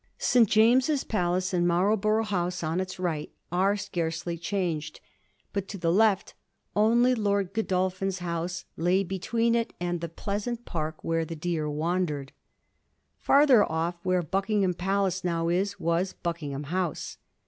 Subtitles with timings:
[0.17, 0.49] St.
[0.49, 4.99] James's Palace and Marlborough House on its right are scarcely changed;
[5.53, 6.33] but to the left
[6.75, 12.31] only Lord Godolphin's house lay between it and the pleasant park where the deer wandered.
[13.19, 17.17] Farther off, where Buckingham Palace now is, was Bucking ham House.